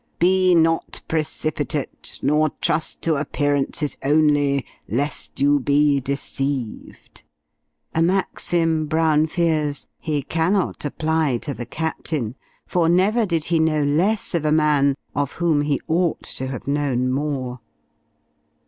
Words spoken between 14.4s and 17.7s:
a man, of whom he ought to have known more.